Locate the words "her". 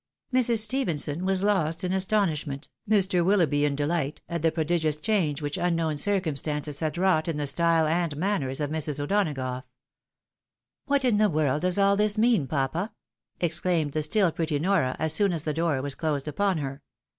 16.57-16.81